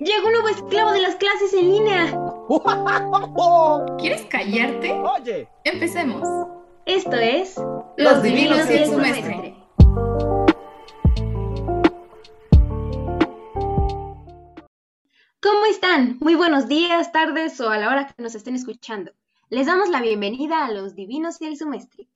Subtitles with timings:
[0.00, 2.18] Llegó un nuevo esclavo de las clases en línea.
[3.98, 4.90] ¿Quieres callarte?
[4.92, 6.28] Oye, Empecemos.
[6.84, 7.54] Esto es
[7.96, 9.54] Los divinos y el su maestre.
[15.40, 16.18] ¿Cómo están?
[16.20, 19.12] Muy buenos días, tardes o a la hora que nos estén escuchando.
[19.48, 22.08] Les damos la bienvenida a Los Divinos y el Sumestre.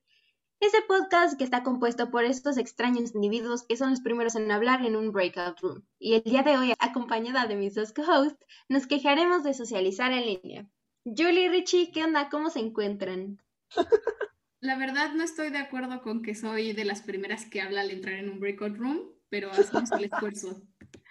[0.60, 4.84] Este podcast que está compuesto por estos extraños individuos que son los primeros en hablar
[4.84, 5.84] en un breakout room.
[6.00, 10.26] Y el día de hoy, acompañada de mis dos co-hosts, nos quejaremos de socializar en
[10.26, 10.68] línea.
[11.04, 12.28] Julie y Richie, ¿qué onda?
[12.28, 13.40] ¿Cómo se encuentran?
[14.60, 17.92] La verdad no estoy de acuerdo con que soy de las primeras que habla al
[17.92, 20.60] entrar en un breakout room, pero hacemos el esfuerzo.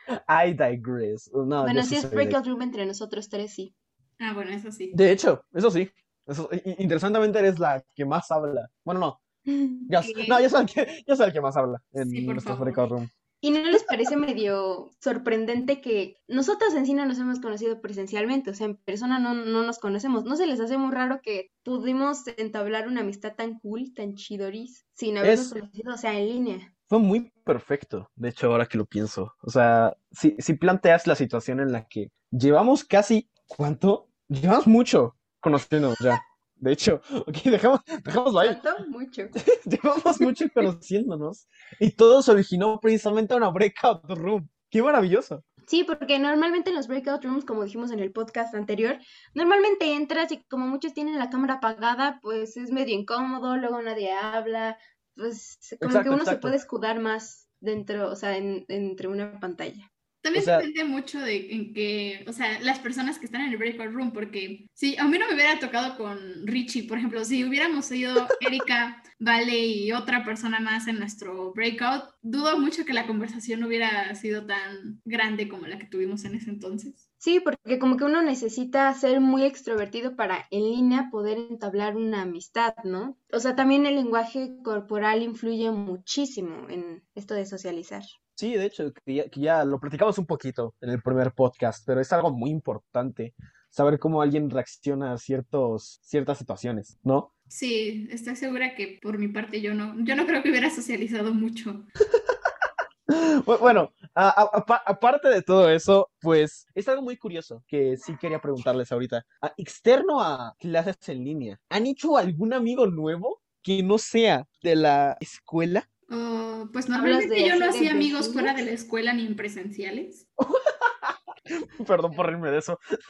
[0.27, 1.31] I digress.
[1.33, 3.73] No, bueno, si sí es de- breakout room entre nosotros tres, sí.
[4.19, 4.91] Ah, bueno, eso sí.
[4.93, 5.89] De hecho, eso sí.
[6.25, 8.69] Eso- interesantemente eres la que más habla.
[8.83, 9.21] Bueno, no.
[10.29, 12.65] No, yo soy, el que, yo soy el que más habla en Sí, nuestro favor.
[12.73, 13.09] breakout room.
[13.39, 18.49] ¿Y no les parece medio sorprendente que nosotros en sí no nos hemos conocido presencialmente?
[18.49, 20.25] O sea, en persona no, no nos conocemos.
[20.25, 24.85] ¿No se les hace muy raro que pudimos entablar una amistad tan cool, tan chidoris,
[24.95, 26.73] sin habernos Es- conocido, o sea, en línea?
[26.89, 29.33] Fue muy perfecto, de hecho, ahora que lo pienso.
[29.41, 34.09] O sea, si, si planteas la situación en la que llevamos casi, ¿cuánto?
[34.29, 36.21] Llevamos mucho conociéndonos ya.
[36.59, 38.57] De hecho, ok, dejamos, dejémoslo ahí.
[38.89, 39.23] Mucho.
[39.65, 41.47] Llevamos mucho conociéndonos
[41.79, 44.49] y todo se originó precisamente en una breakout room.
[44.69, 45.43] ¡Qué maravilloso!
[45.67, 48.97] Sí, porque normalmente en los breakout rooms, como dijimos en el podcast anterior,
[49.33, 54.13] normalmente entras y como muchos tienen la cámara apagada, pues es medio incómodo, luego nadie
[54.13, 54.77] habla,
[55.15, 59.39] pues como Exacto, que uno se puede escudar más dentro, o sea, en- entre una
[59.39, 59.91] pantalla.
[60.27, 63.51] También O sea- depende mucho de en que, o sea, las personas que están en
[63.51, 67.23] el breakout room, porque si a mí no me hubiera tocado con Richie, por ejemplo,
[67.23, 72.93] si hubiéramos sido Erika, Vale y otra persona más en nuestro breakout, dudo mucho que
[72.93, 77.09] la conversación hubiera sido tan grande como la que tuvimos en ese entonces.
[77.17, 82.21] Sí, porque como que uno necesita ser muy extrovertido para en línea poder entablar una
[82.21, 83.17] amistad, ¿no?
[83.33, 88.03] O sea, también el lenguaje corporal influye muchísimo en esto de socializar.
[88.37, 91.83] Sí, de hecho, que ya, que ya lo platicamos un poquito en el primer podcast,
[91.87, 93.33] pero es algo muy importante
[93.71, 97.33] saber cómo alguien reacciona a ciertos, ciertas situaciones, ¿no?
[97.47, 101.33] Sí, estoy segura que por mi parte yo no, yo no creo que hubiera socializado
[101.33, 101.83] mucho.
[103.45, 108.91] Bu- Bueno, aparte de todo eso, pues es algo muy curioso que sí quería preguntarles
[108.91, 109.25] ahorita.
[109.41, 114.75] A- externo a clases en línea, ¿han hecho algún amigo nuevo que no sea de
[114.75, 115.89] la escuela?
[116.09, 119.35] Oh, pues ¿Hablas normalmente de yo no hacía amigos fuera de la escuela ni en
[119.35, 120.27] presenciales.
[121.87, 122.79] Perdón por reírme de eso.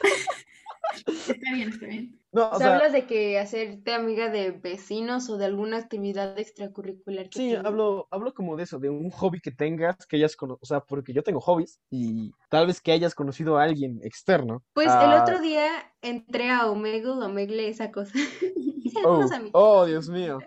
[1.26, 2.20] Está bien, está bien.
[2.32, 5.78] No, O o sea, sea, hablas de que hacerte amiga de vecinos o de alguna
[5.78, 7.66] actividad extracurricular que Sí, tengas.
[7.66, 10.80] hablo, hablo como de eso, de un hobby que tengas, que hayas conocido, o sea,
[10.80, 14.64] porque yo tengo hobbies y tal vez que hayas conocido a alguien externo.
[14.72, 15.68] Pues el Ah, otro día
[16.02, 18.12] entré a Omegle, Omegle, esa cosa.
[19.04, 20.38] Oh, oh, Dios mío.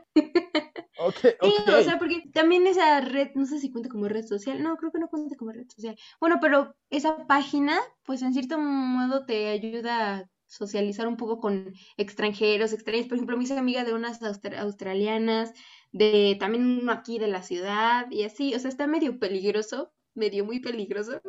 [1.08, 1.68] Ok, Sí, ok.
[1.76, 4.92] o sea, porque también esa red, no sé si cuenta como red social, no, creo
[4.92, 5.98] que no cuenta como red social.
[6.20, 11.74] Bueno, pero esa página, pues en cierto modo te ayuda a socializar un poco con
[11.98, 13.08] extranjeros, extraños.
[13.08, 15.52] Por ejemplo, me hice amiga de unas austra- australianas,
[15.92, 20.46] de también uno aquí de la ciudad y así, o sea, está medio peligroso, medio
[20.46, 21.22] muy peligroso,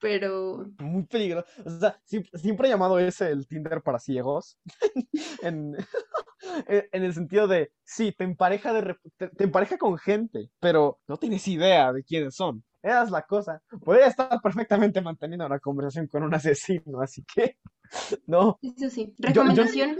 [0.00, 1.46] pero Muy peligroso.
[1.64, 4.58] O sea, siempre, siempre he llamado ese el Tinder para ciegos.
[5.42, 5.76] En,
[6.68, 11.00] en en el sentido de, sí, te empareja, de, te, te empareja con gente, pero
[11.08, 12.62] no tienes idea de quiénes son.
[12.86, 13.60] Esa es la cosa.
[13.84, 17.56] Podría estar perfectamente manteniendo una conversación con un asesino, así que,
[18.28, 18.60] no.
[18.62, 19.12] eso sí.
[19.18, 19.96] Recomendación,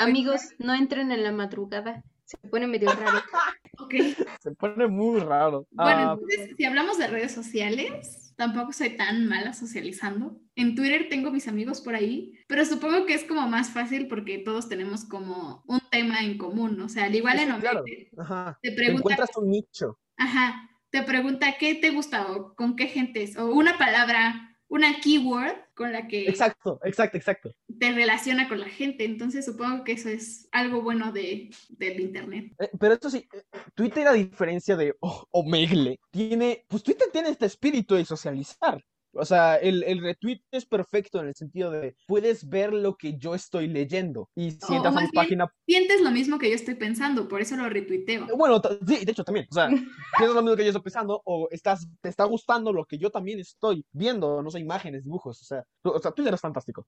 [0.00, 3.18] amigos, no entren en la madrugada, se pone medio raro.
[3.78, 3.92] Ok.
[4.40, 5.66] Se pone muy raro.
[5.72, 10.40] Bueno, Ah, entonces, si hablamos de redes sociales, tampoco soy tan mala socializando.
[10.54, 14.38] En Twitter tengo mis amigos por ahí, pero supongo que es como más fácil porque
[14.38, 16.80] todos tenemos como un tema en común.
[16.82, 17.80] O sea, al igual Sí, en claro.
[17.80, 18.58] Omegle, ajá.
[18.62, 19.98] te Te pregunta, encuentras un nicho.
[20.16, 25.56] ajá, te pregunta qué te gusta o con qué gentes, o una palabra, una keyword
[25.74, 27.50] con la que Exacto, exacto, exacto.
[27.78, 29.04] Te relaciona con la gente.
[29.04, 32.52] Entonces, supongo que eso es algo bueno de, del internet.
[32.58, 33.42] Eh, Pero esto sí, eh,
[33.74, 38.82] Twitter a diferencia de O- Omegle, tiene, pues Twitter tiene este espíritu de socializar.
[39.16, 43.16] O sea, el, el retweet es perfecto en el sentido de puedes ver lo que
[43.16, 46.56] yo estoy leyendo y si O- o a mi página, Sientes lo mismo que yo
[46.56, 48.26] estoy pensando, por eso lo retuiteo.
[48.36, 49.68] bueno, ta- sí, de hecho también, o sea,
[50.18, 53.10] piensas lo mismo que yo estoy pensando o estás, te está gustando lo que yo
[53.10, 56.86] también estoy viendo, no sé, imágenes, dibujos, o sea, o sea, Twitter es fantástico.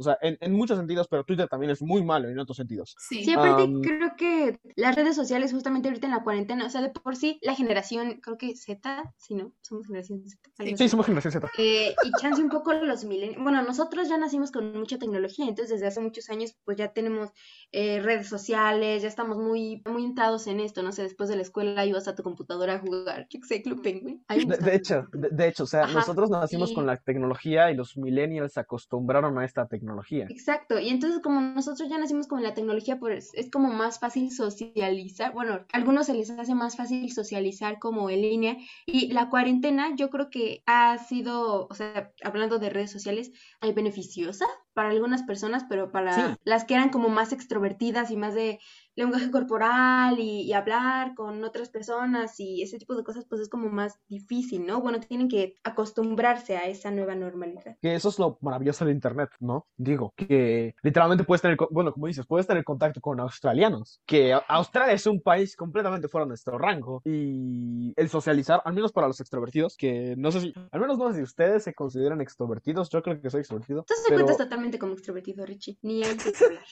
[0.00, 2.96] O sea, en, en muchos sentidos, pero Twitter también es muy malo en otros sentidos.
[2.98, 3.22] Sí.
[3.24, 6.80] Sí, aparte Am, creo que las redes sociales justamente ahorita en la cuarentena, o sea,
[6.80, 9.52] de por sí la generación, creo que Z, sí, ¿no?
[9.60, 10.76] Somos generación Z.
[10.76, 11.50] Sí, somos generación Z.
[11.58, 13.42] Eh, y chance un poco los millennials.
[13.42, 17.30] Bueno, nosotros ya nacimos con mucha tecnología, entonces desde hace muchos años pues ya tenemos
[17.72, 21.42] eh, redes sociales, ya estamos muy, muy entrados en esto, no sé, después de la
[21.42, 24.24] escuela ibas a tu computadora a jugar, yo sé, Club Penguin.
[24.28, 27.96] De, hecho, de, de hecho, o sea, Ajá, nosotros nacimos con la tecnología y los
[27.96, 29.89] millennials se acostumbraron a esta tecnología.
[30.28, 34.30] Exacto, y entonces como nosotros ya nacimos con la tecnología, pues es como más fácil
[34.30, 38.56] socializar, bueno, a algunos se les hace más fácil socializar como en línea
[38.86, 43.72] y la cuarentena yo creo que ha sido, o sea, hablando de redes sociales, eh,
[43.72, 46.36] beneficiosa para algunas personas, pero para Sí.
[46.44, 48.60] las que eran como más extrovertidas y más de
[49.00, 53.48] lenguaje corporal y, y hablar con otras personas y ese tipo de cosas, pues es
[53.48, 54.80] como más difícil, ¿no?
[54.80, 57.76] Bueno, tienen que acostumbrarse a esa nueva normalidad.
[57.80, 59.66] Que eso es lo maravilloso del internet, ¿no?
[59.76, 64.94] Digo, que literalmente puedes tener, bueno, como dices, puedes tener contacto con australianos, que Australia
[64.94, 69.20] es un país completamente fuera de nuestro rango y el socializar, al menos para los
[69.20, 73.02] extrovertidos, que no sé si, al menos no sé si ustedes se consideran extrovertidos, yo
[73.02, 76.44] creo que soy extrovertido, Entonces te pero, cuentas totalmente como extrovertido, Richie, ni hay que
[76.44, 76.64] hablar.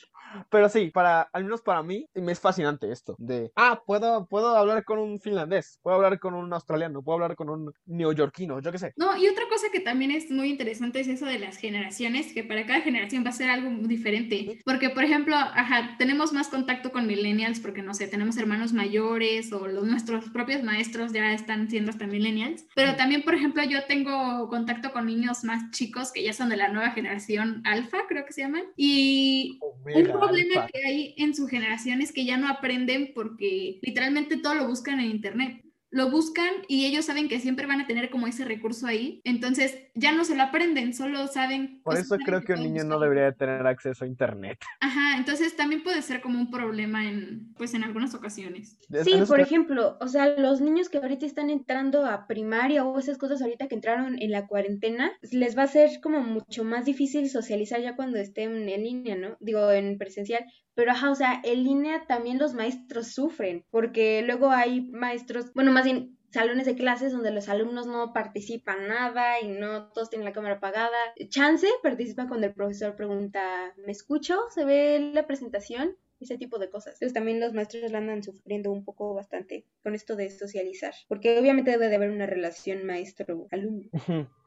[0.51, 4.85] pero sí, para, al menos para mí, es fascinante esto, de, ah, puedo, puedo hablar
[4.85, 8.79] con un finlandés, puedo hablar con un australiano, puedo hablar con un neoyorquino, yo qué
[8.79, 8.93] sé.
[8.97, 12.44] No, y otra cosa que también es muy interesante es eso de las generaciones, que
[12.44, 14.61] para cada generación va a ser algo diferente.
[14.65, 19.53] Porque, por ejemplo, ajá, tenemos más contacto con millennials porque, no sé, tenemos hermanos mayores
[19.53, 22.67] o los, nuestros propios maestros ya están siendo hasta millennials.
[22.75, 26.56] Pero también, por ejemplo, yo tengo contacto con niños más chicos que ya son de
[26.56, 28.65] la nueva generación alfa, creo que se llaman.
[28.76, 30.69] Y un Omega, problema alfa.
[30.73, 35.00] que hay en su generación es que ya no aprenden porque literalmente todo lo buscan
[35.00, 35.62] en internet.
[35.91, 39.23] Lo buscan y ellos saben que siempre van a tener como ese recurso ahí.
[39.25, 41.81] Entonces ya no se lo aprenden, solo saben.
[41.83, 44.59] Por eso saben creo que un niño no debería de tener acceso a internet.
[44.81, 48.77] Ajá, entonces también puede ser como un problema en, pues en algunas ocasiones.
[48.93, 52.99] Es- Sí, por ejemplo, o sea, los niños que ahorita están entrando a primaria o
[52.99, 56.85] esas cosas ahorita que entraron en la cuarentena, les va a ser como mucho más
[56.85, 59.39] difícil socializar ya cuando estén en línea, ¿no?
[59.41, 60.44] Digo, en presencial.
[60.79, 65.73] Pero, ajá, o sea, en línea también los maestros sufren, porque luego hay maestros, bueno,
[65.73, 70.25] más bien salones de clases donde los alumnos no participan nada y no todos tienen
[70.25, 70.97] la cámara apagada.
[71.31, 74.39] Chance participa cuando el profesor pregunta, ¿me escucho?
[74.55, 75.97] ¿Se ve la presentación?
[76.20, 76.94] Ese tipo de cosas.
[76.94, 81.38] Entonces también los maestros la andan sufriendo un poco bastante con esto de socializar, porque
[81.38, 83.88] obviamente debe de haber una relación maestro-alumno.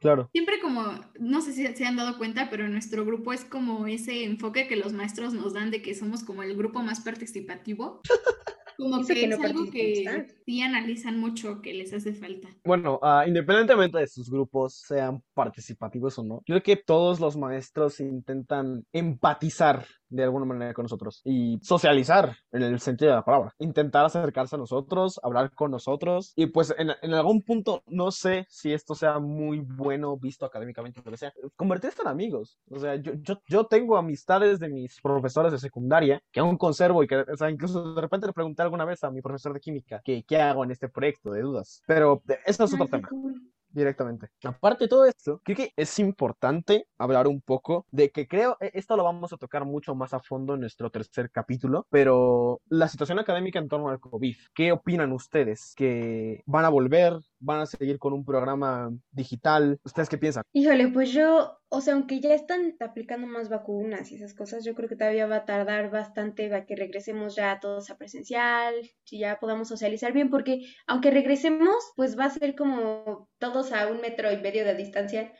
[0.00, 0.28] Claro.
[0.32, 4.24] Siempre como, no sé si se han dado cuenta, pero nuestro grupo es como ese
[4.24, 8.00] enfoque que los maestros nos dan de que somos como el grupo más participativo.
[8.76, 12.48] Como Eso que, que no es algo que sí analizan mucho que les hace falta.
[12.64, 17.36] Bueno, ah, independientemente de sus grupos sean participativos o no, yo creo que todos los
[17.36, 23.24] maestros intentan empatizar de alguna manera con nosotros y socializar en el sentido de la
[23.24, 28.10] palabra, intentar acercarse a nosotros, hablar con nosotros y pues en, en algún punto no
[28.10, 32.58] sé si esto sea muy bueno visto académicamente, lo que sea, convertirse en amigos.
[32.70, 37.02] O sea, yo, yo, yo tengo amistades de mis profesores de secundaria que aún conservo
[37.02, 39.60] y que, o sea, incluso de repente le pregunté alguna vez a mi profesor de
[39.60, 42.90] química que qué hago en este proyecto de dudas, pero eh, eso es otro Ay,
[42.90, 43.40] tema cool.
[43.72, 44.28] Directamente.
[44.44, 48.70] Aparte de todo esto, creo que es importante hablar un poco de que creo, e-
[48.74, 52.88] esto lo vamos a tocar mucho más a fondo en nuestro tercer capítulo, pero la
[52.88, 55.74] situación académica en torno al COVID, ¿qué opinan ustedes?
[55.76, 57.14] ¿Que van a volver?
[57.44, 59.80] ¿Van a seguir con un programa digital?
[59.84, 60.44] ¿Ustedes qué piensan?
[60.52, 64.74] Híjole, pues yo, o sea, aunque ya están aplicando más vacunas y esas cosas, yo
[64.76, 68.74] creo que todavía va a tardar bastante a que regresemos ya todos a presencial,
[69.10, 73.88] y ya podamos socializar bien, porque aunque regresemos, pues va a ser como todos a
[73.88, 75.32] un metro y medio de distancia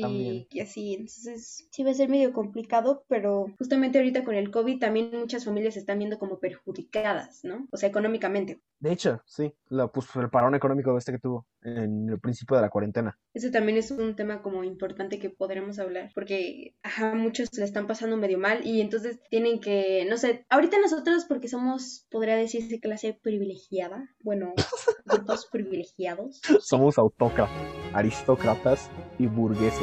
[0.00, 0.46] También.
[0.50, 4.50] y, y así, entonces sí va a ser medio complicado, pero justamente ahorita con el
[4.50, 7.66] COVID también muchas familias se están viendo como perjudicadas, ¿no?
[7.70, 8.60] O sea, económicamente.
[8.80, 12.62] De hecho, sí, la, pues, el parón económico este que tuvo en el principio de
[12.62, 13.18] la cuarentena.
[13.34, 17.86] Eso también es un tema como importante que podremos hablar, porque ajá, muchos le están
[17.86, 22.80] pasando medio mal y entonces tienen que, no sé, ahorita nosotros porque somos, podría decirse
[22.80, 24.54] clase privilegiada, bueno,
[25.06, 26.40] grupos privilegiados.
[26.60, 27.50] Somos autócratas,
[27.92, 29.77] aristócratas y burgueses.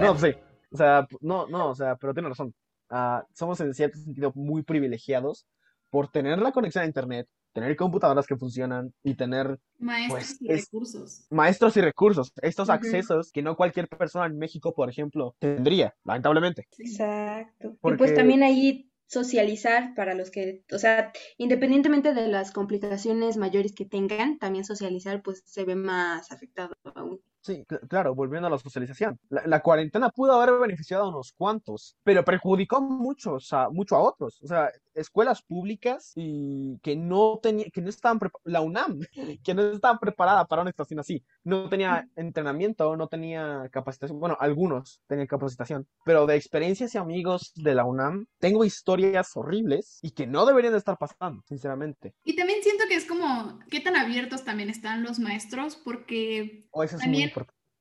[0.00, 0.40] No, pues sí.
[0.72, 2.54] O sea, no, no, o sea, pero tiene razón.
[2.90, 5.46] Ah, somos en cierto sentido muy privilegiados
[5.90, 10.52] por tener la conexión a internet, tener computadoras que funcionan y tener Maestros Pues y
[10.52, 11.26] es- recursos.
[11.30, 16.66] maestros y recursos, estos accesos que no cualquier persona en México, por ejemplo, tendría, lamentablemente.
[16.78, 17.76] Exacto.
[17.84, 23.74] Y pues también ahí socializar para los que, o sea, independientemente de las complicaciones mayores
[23.74, 27.20] que tengan, también socializar pues se ve más afectado aún.
[27.42, 29.18] Sí, cl- claro, volviendo a la socialización.
[29.28, 34.00] La, la cuarentena pudo haber beneficiado a unos cuantos, pero perjudicó muchos a, mucho a
[34.02, 34.40] otros.
[34.42, 39.00] O sea, escuelas públicas y que no tenía, que no estaban la UNAM,
[39.44, 41.24] que no estaba preparada para una situación así.
[41.42, 44.20] No tenía entrenamiento, no tenía capacitación.
[44.20, 49.98] Bueno, algunos tenían capacitación, pero de experiencias y amigos de la UNAM, tengo historias horribles
[50.02, 52.14] y que no deberían de estar pasando, sinceramente.
[52.24, 55.76] Y también siento que es como, ¿qué tan abiertos también están los maestros?
[55.76, 57.31] Porque O eso es muy También-.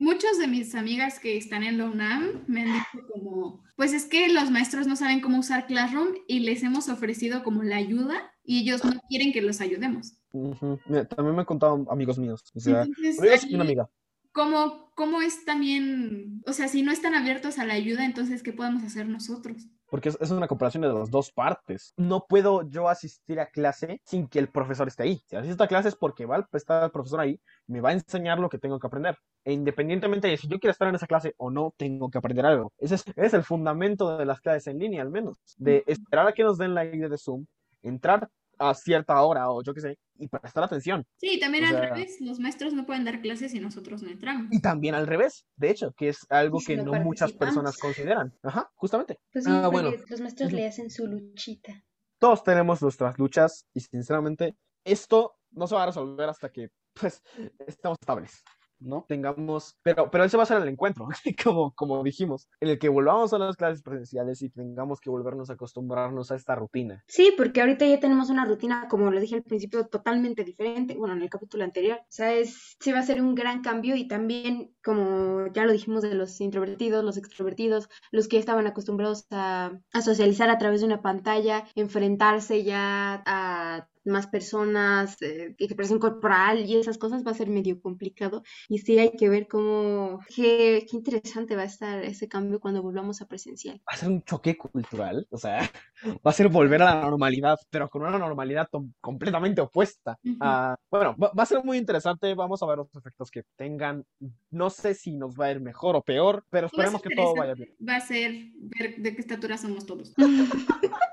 [0.01, 4.05] Muchas de mis amigas que están en la UNAM me han dicho como, pues es
[4.05, 8.34] que los maestros no saben cómo usar Classroom y les hemos ofrecido como la ayuda
[8.43, 10.17] y ellos no quieren que los ayudemos.
[10.31, 12.43] También me han contado amigos míos.
[12.55, 13.89] O sea, Entonces, amigos y una amiga.
[14.31, 18.53] ¿cómo, ¿cómo es también, o sea, si no están abiertos a la ayuda, entonces, ¿qué
[18.53, 19.67] podemos hacer nosotros?
[19.92, 21.94] Porque es, es una comparación de las dos partes.
[21.98, 25.22] No puedo yo asistir a clase sin que el profesor esté ahí.
[25.28, 27.94] Si asisto a clase es porque va a estar el profesor ahí me va a
[27.94, 29.18] enseñar lo que tengo que aprender.
[29.44, 32.46] E independientemente de si yo quiero estar en esa clase o no, tengo que aprender
[32.46, 32.72] algo.
[32.78, 35.38] Ese es, ese es el fundamento de las clases en línea, al menos.
[35.58, 37.46] De esperar a que nos den la idea de Zoom,
[37.82, 38.30] entrar
[38.70, 41.06] a cierta hora o yo qué sé, y prestar atención.
[41.18, 44.10] Sí, también O al sea- revés, los maestros no pueden dar clases y nosotros no
[44.10, 44.48] entramos.
[44.51, 48.34] Y también al revés, de hecho, que es algo si que no muchas personas consideran.
[48.44, 49.20] Ajá, justamente.
[49.34, 50.03] Pues sí, Ah, porque bueno.
[50.10, 51.84] los maestros le hacen su luchita.
[52.20, 57.22] todos tenemos nuestras luchas y sinceramente esto no se va a resolver hasta que pues
[57.65, 58.44] estemos estables,
[58.82, 59.06] ¿no?
[59.08, 61.08] Tengamos, pero, pero ese va a ser el encuentro,
[61.44, 65.50] como, como dijimos, en el que volvamos a las clases presenciales y tengamos que volvernos
[65.50, 67.04] a acostumbrarnos a esta rutina.
[67.08, 70.96] Sí, porque ahorita ya tenemos una rutina, como lo dije al principio, totalmente diferente.
[70.96, 72.00] Bueno, en el capítulo anterior.
[72.02, 75.72] O sea, es, sí va a ser un gran cambio y también, como ya lo
[75.72, 80.82] dijimos de los introvertidos, los extrovertidos, los que estaban acostumbrados a, a socializar a través
[80.82, 87.31] de una pantalla, enfrentarse ya a más personas, eh, expresión corporal y esas cosas va
[87.31, 88.43] a ser medio complicado.
[88.70, 92.81] Y sí hay que ver cómo, qué, qué interesante va a estar ese cambio cuando
[92.81, 93.75] volvamos a presencial.
[93.88, 95.60] Va a ser un choque cultural, o sea,
[96.25, 100.17] va a ser volver a la normalidad, pero con una normalidad to- completamente opuesta.
[100.39, 104.03] A- bueno, va, va a ser muy interesante, vamos a ver los efectos que tengan.
[104.50, 107.53] No sé si nos va a ir mejor o peor, pero esperemos que todo vaya
[107.53, 107.70] bien.
[107.88, 110.13] Va a ser ver de qué estatura somos todos.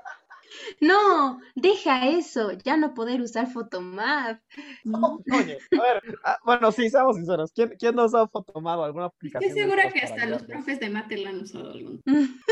[0.81, 4.41] No, deja eso, ya no poder usar Photomath.
[4.93, 7.51] Oh, Oye, a ver, ah, bueno, sí, seamos sinceros.
[7.53, 9.49] ¿Quién, quién nos ha tomado alguna aplicación?
[9.49, 12.01] Estoy segura que hasta los profes de mate la han usado algún.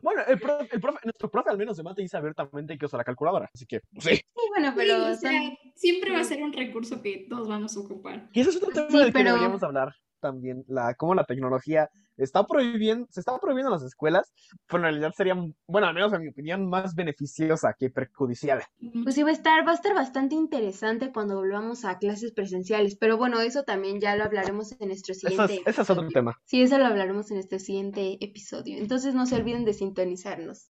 [0.00, 2.96] Bueno, el profe, el profe- nuestro profe al menos de mate dice abiertamente que usa
[2.96, 4.16] la calculadora, así que sí.
[4.16, 7.46] Sí, bueno, Sí, pero o sea, son- siempre va a ser un recurso que todos
[7.48, 8.28] vamos a ocupar.
[8.32, 11.90] Y ese es otro tema Sí, del que deberíamos hablar también, la, cómo la tecnología
[12.16, 14.32] está prohibiendo, se está prohibiendo en las escuelas,
[14.66, 15.34] pero en realidad sería,
[15.66, 18.62] bueno, al menos en mi opinión, más beneficiosa que perjudicial.
[19.02, 22.96] pues sí va a estar, va a estar bastante interesante cuando volvamos a clases presenciales.
[22.96, 25.54] Pero bueno, eso también ya lo hablaremos en nuestro siguiente.
[25.54, 26.38] es, ese es otro tema.
[26.44, 28.78] Sí, eso lo hablaremos en nuestro siguiente episodio.
[28.78, 30.70] Entonces no se olviden de sintonizarnos.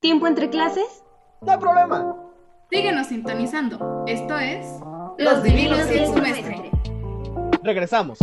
[0.00, 1.02] ¿Tiempo entre clases?
[1.42, 2.16] No hay problema.
[2.70, 4.04] Síguenos sintonizando.
[4.06, 4.66] Esto es
[5.18, 6.70] Los divinos y el semestre.
[7.62, 8.18] Regresamos.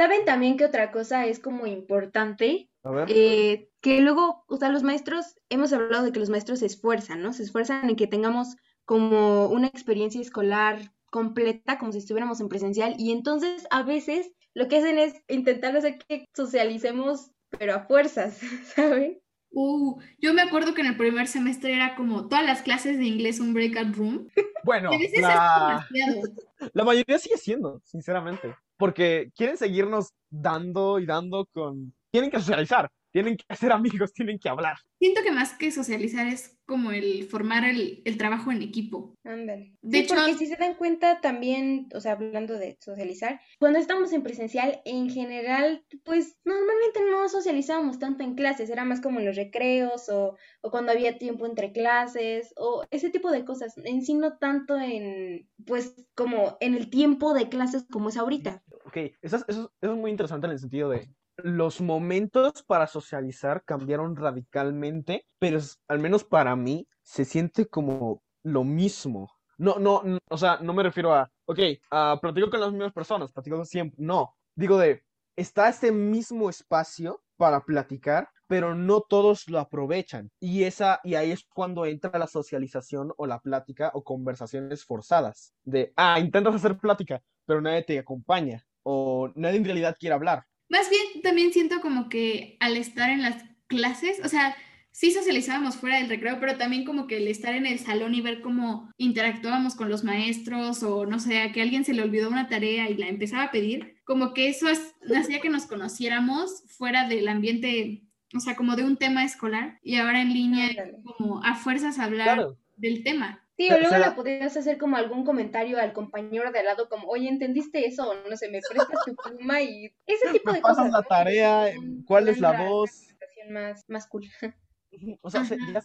[0.00, 2.70] ¿Saben también que otra cosa es como importante?
[2.84, 3.08] A ver.
[3.10, 7.20] Eh, que luego, o sea, los maestros, hemos hablado de que los maestros se esfuerzan,
[7.20, 7.34] ¿no?
[7.34, 12.94] Se esfuerzan en que tengamos como una experiencia escolar completa, como si estuviéramos en presencial,
[12.96, 18.38] y entonces a veces lo que hacen es intentar hacer que socialicemos, pero a fuerzas,
[18.74, 19.20] ¿saben?
[19.50, 23.04] Uh, yo me acuerdo que en el primer semestre era como todas las clases de
[23.04, 24.28] inglés un breakout room.
[24.64, 25.86] Bueno, la...
[26.72, 31.94] La mayoría sigue siendo, sinceramente, porque quieren seguirnos dando y dando con...
[32.10, 34.76] Tienen que socializar, tienen que hacer amigos, tienen que hablar.
[34.98, 39.14] Siento que más que socializar es como el formar el, el trabajo en equipo.
[39.24, 39.74] Ándale.
[39.82, 43.78] De Sí, hecho- porque si se dan cuenta también, o sea, hablando de socializar, cuando
[43.80, 49.18] estamos en presencial, en general, pues normalmente no socializábamos tanto en clases, era más como
[49.18, 53.74] en los recreos o, o cuando había tiempo entre clases o ese tipo de cosas,
[53.78, 58.62] en sí no tanto en, pues, como en el tiempo de clases como es ahorita.
[58.84, 61.08] Ok, eso es, eso, es- eso es muy interesante en el sentido de
[61.44, 68.64] los momentos para socializar cambiaron radicalmente, pero al menos para mí se siente como lo
[68.64, 69.30] mismo.
[69.58, 71.58] No, no, o sea, no me refiero a, ok,
[71.90, 75.02] ah, platico con las mismas personas, platico siempre, no, digo de,
[75.36, 80.30] está este mismo espacio para platicar, pero no todos lo aprovechan.
[80.40, 85.54] Y esa, y ahí es cuando entra la socialización o la plática o conversaciones forzadas.
[85.62, 88.66] De, ah, intentas hacer plática, pero nadie te acompaña.
[88.82, 90.44] O nadie en realidad quiere hablar.
[90.70, 94.56] Más bien, también siento como que al estar en las clases, o sea,
[94.92, 98.20] sí socializábamos fuera del recreo, pero también como que el estar en el salón y
[98.20, 102.28] ver cómo interactuábamos con los maestros o no sé, a que alguien se le olvidó
[102.28, 107.08] una tarea y la empezaba a pedir, como que eso hacía que nos conociéramos fuera
[107.08, 110.68] del ambiente, o sea, como de un tema escolar y ahora en línea
[111.02, 112.46] como a fuerzas hablar
[112.76, 113.44] del tema.
[113.60, 117.08] Sí, o luego la podrías hacer como algún comentario al compañero de al lado, como,
[117.08, 118.08] oye, ¿entendiste eso?
[118.08, 120.90] O no sé, me prestas tu pluma y ese tipo de cosas.
[120.90, 121.70] la tarea?
[122.06, 123.08] ¿Cuál es la voz?
[123.50, 124.24] Más, más cool.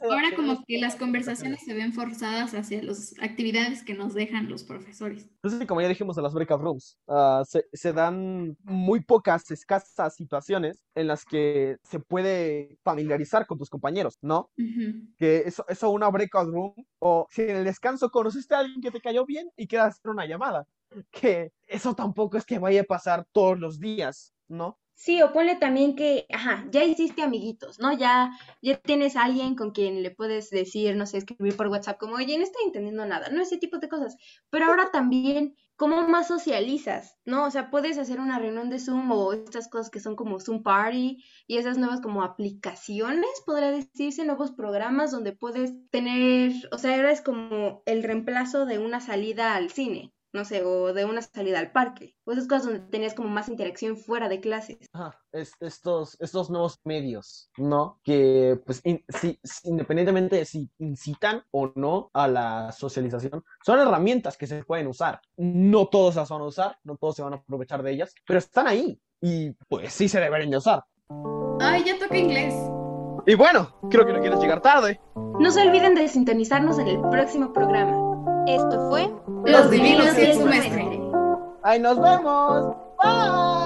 [0.01, 4.63] Ahora como que las conversaciones se ven forzadas hacia las actividades que nos dejan los
[4.63, 5.29] profesores.
[5.43, 10.83] Entonces, como ya dijimos en las breakout rooms, ah, se, dan muy pocas, escasas situaciones
[10.95, 14.50] en las que se puede familiarizar con tus compañeros, ¿no?
[15.17, 18.91] Que eso, eso una breakout room, o si en el descanso conociste a alguien que
[18.91, 20.67] te cayó bien y quieras hacer una llamada,
[21.12, 24.79] que eso tampoco es que vaya a pasar todos los días, ¿no?
[24.97, 27.91] Sí, o ponle también que, ajá, ya hiciste amiguitos, ¿no?
[27.97, 31.99] Ya, ya tienes a alguien con quien le puedes decir, no sé, escribir por WhatsApp
[31.99, 33.41] como, oye, no estoy entendiendo nada, ¿no?
[33.41, 34.15] Ese tipo de cosas.
[34.49, 37.17] Pero ahora también, ¿cómo más socializas?
[37.25, 37.45] ¿No?
[37.45, 40.63] O sea, puedes hacer una reunión de Zoom o estas cosas que son como Zoom
[40.63, 46.95] Party y esas nuevas como aplicaciones, podría decirse, nuevos programas donde puedes tener, o sea,
[46.95, 51.22] ahora es como el reemplazo de una salida al cine no sé, o de una
[51.22, 54.77] salida al parque, o esas cosas donde tenías como más interacción fuera de clases.
[54.94, 58.00] Ajá, estos, estos nuevos medios, ¿no?
[58.04, 64.46] Que, pues, si, independientemente de si incitan o no a la socialización, son herramientas que
[64.46, 65.22] se pueden usar.
[65.38, 68.38] No todos las van a usar, no todos se van a aprovechar de ellas, pero
[68.38, 70.84] están ahí y, pues, sí se deberían de usar.
[71.62, 72.54] Ay, ya toca inglés.
[73.25, 75.00] Y bueno, creo que no quieres llegar tarde.
[75.39, 78.14] No se olviden de sintonizarnos en el próximo programa.
[78.47, 79.11] Esto fue
[79.45, 81.01] Los Divinos y el Semestre.
[81.63, 82.75] ¡Ahí nos vemos!
[83.01, 83.64] ¡Bye!